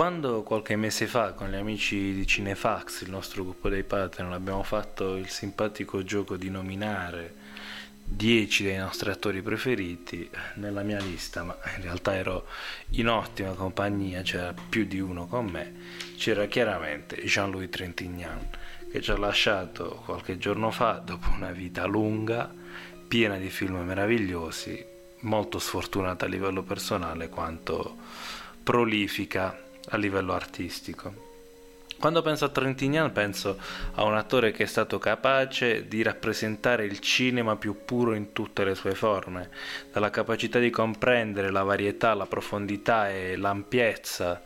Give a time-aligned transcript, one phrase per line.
[0.00, 4.62] quando qualche mese fa con gli amici di Cinefax, il nostro gruppo dei Patreon, abbiamo
[4.62, 7.34] fatto il simpatico gioco di nominare
[8.04, 12.46] 10 dei nostri attori preferiti nella mia lista, ma in realtà ero
[12.92, 15.74] in ottima compagnia, c'era più di uno con me,
[16.16, 18.56] c'era chiaramente Jean-Louis Trintignant
[18.90, 22.50] che ci ha lasciato qualche giorno fa dopo una vita lunga,
[23.06, 24.82] piena di film meravigliosi,
[25.20, 27.98] molto sfortunata a livello personale quanto
[28.62, 31.28] prolifica a livello artistico.
[32.00, 33.58] Quando penso a Trentignan penso
[33.96, 38.64] a un attore che è stato capace di rappresentare il cinema più puro in tutte
[38.64, 39.50] le sue forme,
[39.92, 44.42] dalla capacità di comprendere la varietà, la profondità e l'ampiezza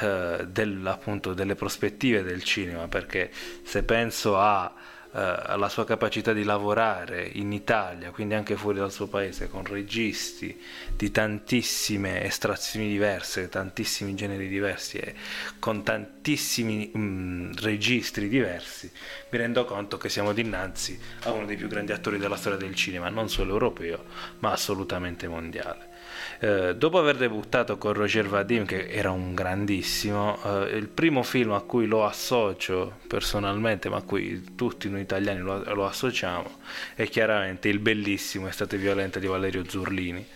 [0.00, 3.30] eh, del, appunto, delle prospettive del cinema, perché
[3.62, 4.72] se penso a
[5.16, 10.60] alla sua capacità di lavorare in Italia, quindi anche fuori dal suo paese, con registi
[10.94, 15.14] di tantissime estrazioni diverse, tantissimi generi diversi e
[15.58, 18.90] con tantissimi mh, mm, registri diversi,
[19.30, 22.74] mi rendo conto che siamo dinanzi a uno dei più grandi attori della storia del
[22.74, 24.04] cinema, non solo europeo,
[24.40, 25.94] ma assolutamente mondiale.
[26.40, 31.52] Eh, dopo aver debuttato con Roger Vadim, che era un grandissimo, eh, il primo film
[31.52, 36.58] a cui lo associo personalmente, ma a cui tutti noi italiani lo, lo associamo,
[36.94, 40.26] è chiaramente Il bellissimo Estate violenta di Valerio Zurlini,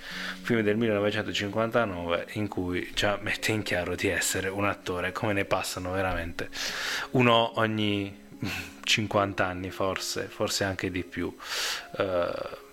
[0.42, 5.44] film del 1959 in cui già mette in chiaro di essere un attore, come ne
[5.44, 6.48] passano veramente
[7.12, 8.28] uno ogni
[8.82, 11.34] 50 anni forse, forse anche di più.
[11.92, 12.68] Uh,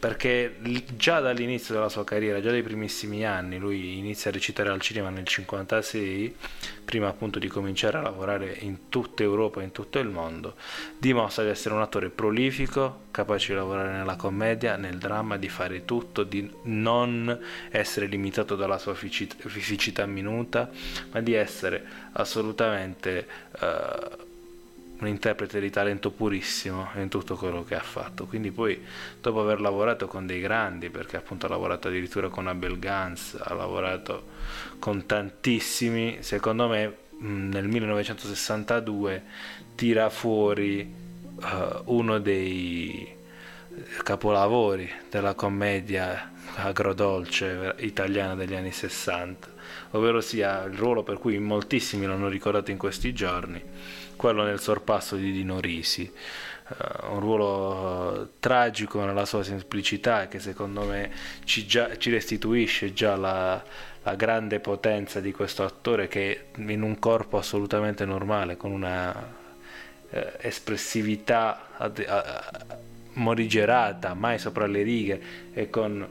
[0.00, 0.56] perché
[0.96, 5.10] già dall'inizio della sua carriera, già dai primissimi anni, lui inizia a recitare al cinema
[5.10, 6.36] nel 1956,
[6.86, 10.54] prima appunto di cominciare a lavorare in tutta Europa e in tutto il mondo,
[10.96, 15.84] dimostra di essere un attore prolifico, capace di lavorare nella commedia, nel dramma, di fare
[15.84, 20.70] tutto, di non essere limitato dalla sua fisicità minuta,
[21.10, 23.26] ma di essere assolutamente...
[23.60, 24.28] Uh,
[25.00, 28.26] un interprete di talento purissimo in tutto quello che ha fatto.
[28.26, 28.82] Quindi poi
[29.20, 33.54] dopo aver lavorato con dei grandi, perché appunto ha lavorato addirittura con Abel Gans, ha
[33.54, 34.24] lavorato
[34.78, 39.22] con tantissimi, secondo me nel 1962
[39.74, 40.90] tira fuori
[41.36, 43.18] uh, uno dei
[44.02, 49.48] capolavori della commedia agrodolce italiana degli anni 60,
[49.92, 53.62] ovvero sia il ruolo per cui moltissimi l'hanno ricordato in questi giorni,
[54.20, 56.12] quello nel sorpasso di Dino Risi.
[56.68, 61.10] Uh, un ruolo uh, tragico nella sua semplicità che secondo me
[61.44, 63.64] ci, già, ci restituisce già la,
[64.02, 69.10] la, grande potenza di questo attore che in un corpo assolutamente normale, con una
[70.10, 72.04] uh, espressività ad,
[73.14, 75.22] morigerata, mai sopra le righe
[75.54, 76.06] e con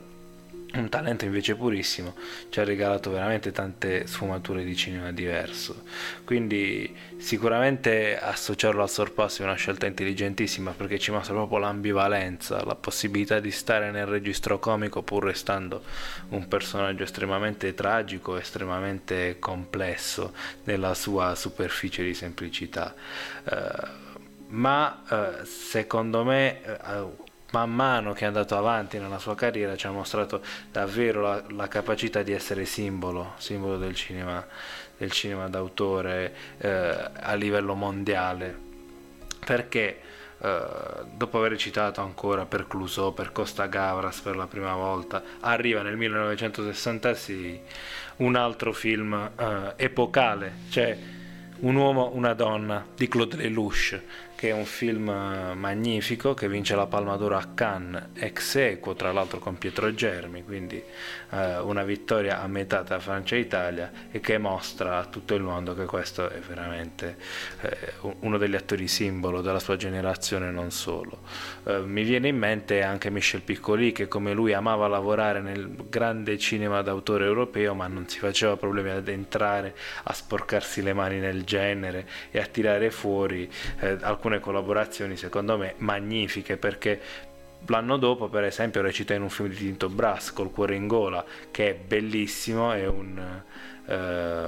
[0.73, 2.15] un talento invece purissimo
[2.49, 5.83] ci ha regalato veramente tante sfumature di cinema diverso.
[6.23, 12.75] Quindi sicuramente associarlo al sorpasso è una scelta intelligentissima perché ci mostra proprio l'ambivalenza la
[12.75, 15.83] possibilità di stare nel registro comico pur restando
[16.29, 20.33] un personaggio estremamente tragico estremamente complesso
[20.65, 22.93] nella sua superficie di semplicità.
[23.43, 24.07] Uh,
[24.49, 29.87] ma uh, secondo me uh, man mano che è andato avanti nella sua carriera ci
[29.87, 34.45] ha mostrato davvero la, la capacità di essere simbolo, simbolo del cinema,
[34.97, 38.67] del cinema d'autore eh, a livello mondiale.
[39.43, 40.01] Perché
[40.41, 40.61] eh,
[41.15, 45.97] dopo aver recitato ancora per Clouseau, per Costa Gavras per la prima volta, arriva nel
[45.97, 47.61] 1966
[48.17, 50.97] un altro film eh, epocale, cioè
[51.61, 54.01] Un uomo, una donna di Claude Lelouch
[54.39, 55.11] che è un film
[55.57, 60.45] magnifico che vince la Palma d'Oro a Cannes ex equo tra l'altro con Pietro Germi
[60.45, 60.81] quindi
[61.31, 65.41] eh, una vittoria a metà tra Francia e Italia e che mostra a tutto il
[65.41, 67.17] mondo che questo è veramente
[67.59, 67.75] eh,
[68.19, 71.19] uno degli attori simbolo della sua generazione non solo.
[71.65, 76.37] Eh, mi viene in mente anche Michel Piccoli che come lui amava lavorare nel grande
[76.37, 81.43] cinema d'autore europeo ma non si faceva problemi ad entrare a sporcarsi le mani nel
[81.43, 83.51] genere e a tirare fuori
[83.81, 87.01] eh, alcune alcune collaborazioni secondo me magnifiche perché
[87.65, 91.25] l'anno dopo per esempio recita in un film di Tinto Brass col cuore in gola
[91.51, 93.41] che è bellissimo è un,
[93.85, 94.47] eh,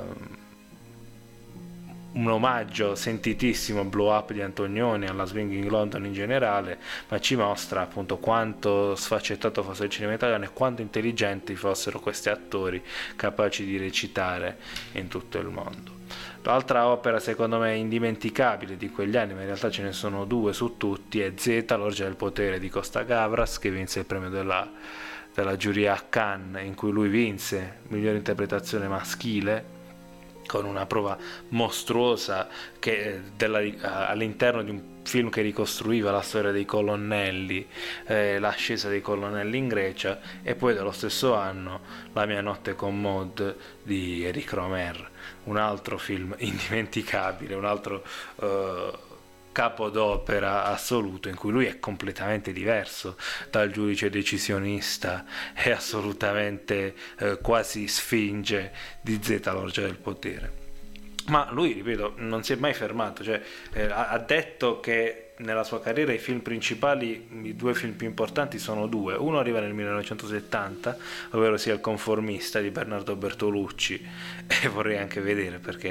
[2.14, 6.78] un omaggio sentitissimo blow up di Antonioni alla Swinging London in generale
[7.10, 12.30] ma ci mostra appunto quanto sfaccettato fosse il cinema italiano e quanto intelligenti fossero questi
[12.30, 12.82] attori
[13.16, 14.58] capaci di recitare
[14.94, 16.00] in tutto il mondo
[16.44, 20.54] L'altra opera secondo me indimenticabile di quegli anni, ma in realtà ce ne sono due
[20.54, 24.68] su tutti, è Z, l'orgia del potere di Costa Gavras, che vinse il premio della,
[25.34, 29.80] della giuria a Cannes, in cui lui vinse migliore interpretazione maschile
[30.46, 31.18] con una prova
[31.50, 32.48] mostruosa
[32.80, 33.60] che, della,
[34.08, 37.68] all'interno di un film che ricostruiva la storia dei colonnelli,
[38.06, 41.82] eh, l'ascesa dei colonnelli in Grecia e poi dello stesso anno
[42.14, 45.10] La mia notte con Maud di Eric Romer,
[45.46, 48.04] un altro film indimenticabile, un altro...
[48.36, 49.10] Uh,
[49.52, 53.18] capodopera assoluto in cui lui è completamente diverso
[53.50, 58.72] dal giudice decisionista e assolutamente eh, quasi sfinge
[59.02, 60.60] di Z l'orgia del potere.
[61.28, 63.42] Ma lui, ripeto, non si è mai fermato, cioè,
[63.74, 68.58] eh, ha detto che nella sua carriera i film principali, i due film più importanti
[68.58, 69.16] sono due.
[69.16, 70.98] Uno arriva nel 1970,
[71.32, 74.08] ovvero sia Il conformista di Bernardo Bertolucci,
[74.64, 75.90] e vorrei anche vedere perché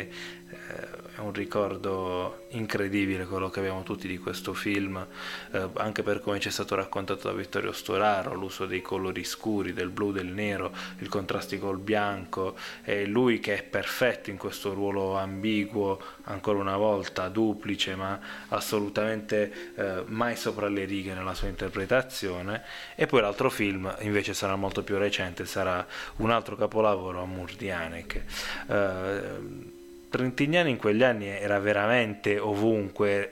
[0.51, 5.07] eh, un ricordo incredibile quello che abbiamo tutti di questo film,
[5.53, 9.73] eh, anche per come ci è stato raccontato da Vittorio Storaro, l'uso dei colori scuri,
[9.73, 14.75] del blu, del nero, il contrasti col bianco, e lui che è perfetto in questo
[14.75, 18.19] ruolo ambiguo, ancora una volta duplice, ma
[18.49, 22.63] assolutamente eh, mai sopra le righe nella sua interpretazione.
[22.95, 25.87] E poi l'altro film invece sarà molto più recente, sarà
[26.17, 28.25] un altro capolavoro a Murdianek.
[28.69, 29.79] Eh,
[30.11, 33.31] Trentignani in quegli anni era veramente ovunque,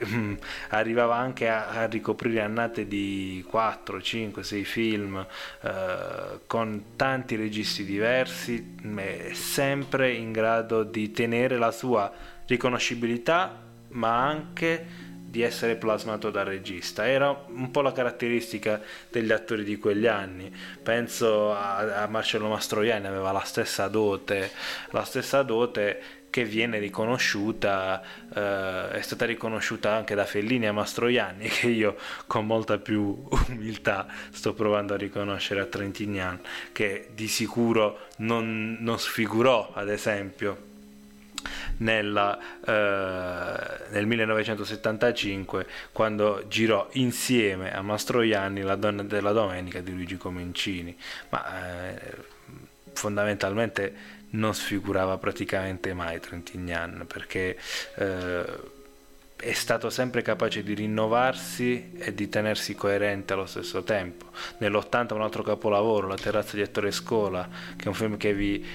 [0.69, 5.27] arrivava anche a, a, ricoprire annate di 4, 5, 6 film
[5.61, 8.75] eh, con tanti registi diversi,
[9.33, 12.09] sempre in grado di tenere la sua
[12.45, 17.07] riconoscibilità, ma anche di essere plasmato dal regista.
[17.07, 18.81] Era un po' la caratteristica
[19.11, 20.51] degli attori di quegli anni.
[20.81, 24.51] Penso a, a Marcello Mastroianni, aveva la stessa dote,
[24.89, 28.01] la stessa dote che viene riconosciuta,
[28.33, 31.97] eh, è stata riconosciuta anche da Fellini e Mastroianni, che io
[32.27, 36.39] con molta più umiltà sto provando a riconoscere a Trentignan,
[36.71, 40.67] che di sicuro non, non sfigurò, ad esempio,
[41.77, 50.17] nella, eh, nel 1975 quando girò insieme a Mastroianni La donna della domenica di Luigi
[50.17, 50.95] Comencini,
[51.29, 52.37] ma eh,
[52.99, 57.57] fondamentalmente non sfigurava praticamente mai Trentignan perché
[57.95, 58.77] eh,
[59.37, 64.25] è stato sempre capace di rinnovarsi e di tenersi coerente allo stesso tempo.
[64.57, 67.47] Nell'80 un altro capolavoro, La terrazza di Ettore Scola,
[67.77, 68.65] che è un film che vi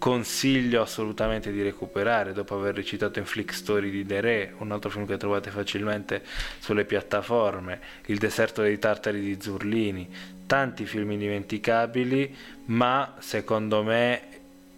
[0.00, 4.88] consiglio assolutamente di recuperare dopo aver recitato in Flick Story di De Re, un altro
[4.88, 6.24] film che trovate facilmente
[6.58, 10.08] sulle piattaforme, Il deserto dei tartari di Zurlini,
[10.46, 12.34] tanti film indimenticabili,
[12.66, 14.22] ma secondo me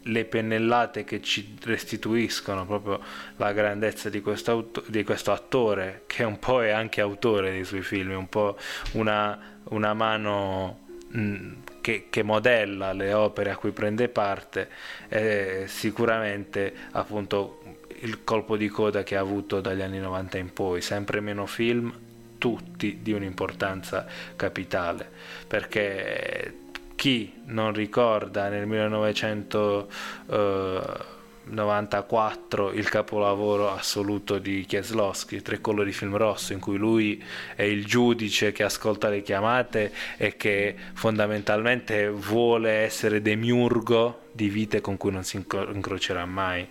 [0.03, 3.01] le pennellate che ci restituiscono proprio
[3.37, 7.83] la grandezza di questo, di questo attore, che un po' è anche autore dei suoi
[7.83, 8.59] film, un po'
[8.95, 10.81] una, una mano
[11.11, 14.71] mh, che, che, modella le opere a cui prende parte,
[15.09, 17.63] è sicuramente appunto
[18.01, 21.93] il colpo di coda che ha avuto dagli anni 90 in poi, sempre meno film,
[22.39, 25.07] tutti di un'importanza capitale,
[25.47, 26.55] perché
[26.97, 28.67] chi non ricorda nel
[31.45, 37.23] 1994 il capolavoro assoluto di Kieslowski, Tre colori film rosso, in cui lui
[37.55, 44.81] è il giudice che ascolta le chiamate e che fondamentalmente vuole essere demiurgo di vite
[44.81, 46.67] con cui non si incrocerà mai.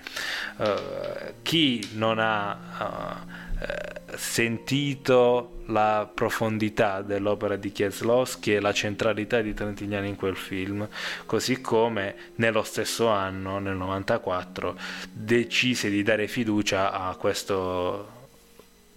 [0.58, 9.54] Uh, chi non ha uh, sentito la profondità dell'opera di Kieslowski e la centralità di
[9.54, 10.88] Trentignani in quel film,
[11.26, 14.78] così come nello stesso anno, nel 94,
[15.12, 18.20] decise di dare fiducia a questo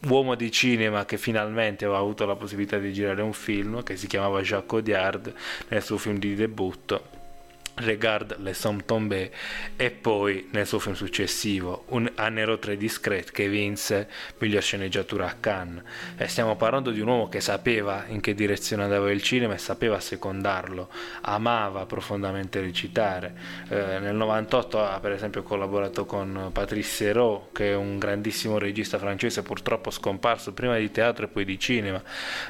[0.08, 4.06] uomo di cinema che finalmente aveva avuto la possibilità di girare un film che si
[4.06, 5.32] chiamava Jacques Audiard
[5.68, 7.22] nel suo film di debutto
[7.76, 9.30] Regard les Sommes Tombés
[9.76, 15.34] e poi nel suo film successivo un Annero 3 Discret che vinse miglior sceneggiatura a
[15.40, 15.82] Cannes.
[16.16, 19.58] E stiamo parlando di un uomo che sapeva in che direzione andava il cinema e
[19.58, 20.88] sapeva secondarlo
[21.22, 23.34] amava profondamente recitare.
[23.68, 28.98] Eh, nel 98 ha per esempio collaborato con Patrice Serrault che è un grandissimo regista
[28.98, 32.02] francese purtroppo scomparso prima di teatro e poi di cinema.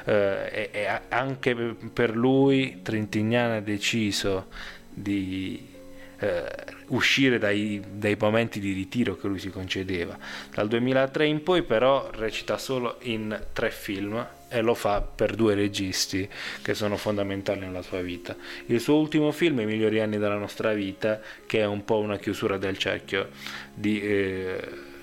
[0.05, 0.13] Eh,
[0.51, 1.55] e, e anche
[1.91, 4.47] per lui Trintignani ha deciso
[4.95, 5.73] di
[6.19, 6.45] eh,
[6.87, 10.17] uscire dai, dai, momenti di ritiro che lui si concedeva.
[10.53, 15.53] Dal 2003 in poi però recita solo in tre film e lo fa per due
[15.53, 16.27] registi
[16.61, 18.35] che sono fondamentali nella sua vita.
[18.67, 22.17] Il suo ultimo film, I migliori anni della nostra vita, che è un po' una
[22.17, 23.29] chiusura del cerchio
[23.73, 24.01] di...
[24.01, 24.93] Eh,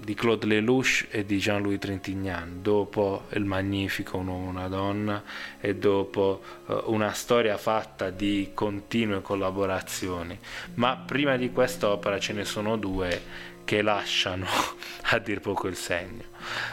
[0.00, 5.22] di Claude Lelouch e di Jean-Louis Trintignant, dopo Il Magnifico, Un uomo una donna
[5.60, 10.38] e dopo uh, una storia fatta di continue collaborazioni.
[10.74, 13.22] Ma prima di quest'opera ce ne sono due
[13.68, 14.46] che lasciano
[15.12, 16.22] a dir poco il segno.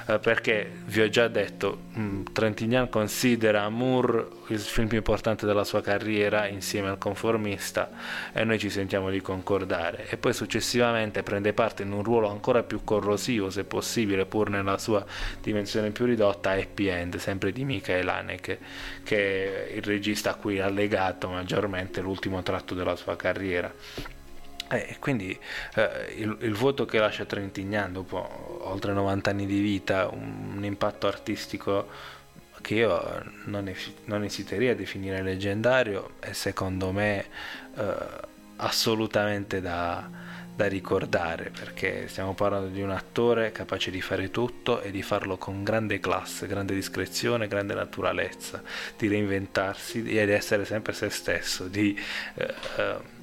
[0.08, 5.46] Eh, perché vi ho già detto, mh, mm, Trentignan considera Amour il film più importante
[5.46, 7.92] della sua carriera insieme al conformista
[8.32, 10.08] e noi ci sentiamo di concordare.
[10.08, 14.78] E poi successivamente prende parte in un ruolo ancora più corrosivo, se possibile, pur nella
[14.78, 15.06] sua
[15.42, 18.58] dimensione più ridotta, Happy End, sempre di Michael Haneke,
[19.04, 23.70] che è il regista a cui ha legato maggiormente l'ultimo tratto della sua carriera.
[24.68, 25.38] E quindi
[25.76, 30.64] eh, il, il, voto che lascia Trentignan dopo oltre 90 anni di vita, un, un
[30.64, 31.88] impatto artistico
[32.62, 37.26] che io non, es- non, esiterei a definire leggendario e secondo me
[37.76, 37.96] eh,
[38.56, 40.10] assolutamente da,
[40.56, 45.38] da ricordare perché stiamo parlando di un attore capace di fare tutto e di farlo
[45.38, 48.64] con grande classe, grande discrezione, grande naturalezza,
[48.98, 51.96] di reinventarsi e di essere sempre se stesso, di
[52.34, 53.15] eh, eh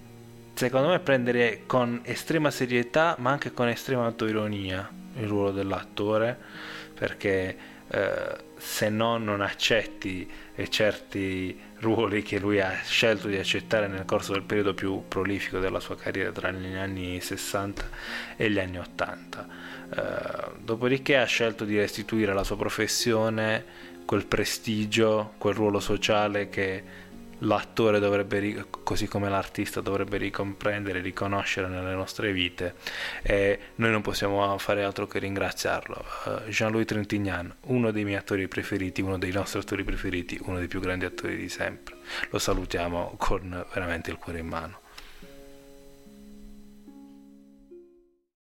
[0.55, 6.37] secondo me prendere con estrema serietà ma anche con estrema autoironia il ruolo dell'attore
[6.95, 7.57] perché
[7.89, 10.31] eh, se no non accetti
[10.69, 15.81] certi ruoli che lui ha scelto di accettare nel corso del periodo più prolifico della
[15.81, 17.89] sua carriera tra gli anni 60
[18.37, 19.49] e gli anni 80
[19.95, 26.83] eh, dopodiché ha scelto di restituire alla sua professione quel prestigio quel ruolo sociale che
[27.43, 32.75] l'attore dovrebbe, così come l'artista dovrebbe ricomprendere, riconoscere nelle nostre vite
[33.23, 36.05] e noi non possiamo fare altro che ringraziarlo.
[36.25, 40.69] Uh, Jean-Louis Trintignant, uno dei miei attori preferiti, uno dei nostri attori preferiti, uno dei
[40.69, 41.97] più grandi attori di sempre.
[42.31, 44.82] Lo salutiamo con veramente il cuore in mano.